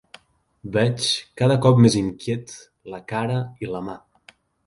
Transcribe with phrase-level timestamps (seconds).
[0.77, 1.09] Veig,
[1.41, 2.55] cada cop més inquiet,
[2.95, 3.99] la cara i la mà.